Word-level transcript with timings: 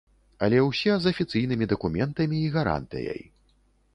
Але 0.45 0.61
ўсе 0.67 0.95
з 1.01 1.11
афіцыйнымі 1.11 1.69
дакументамі 1.73 2.37
і 2.45 2.49
гарантыяй. 2.55 3.21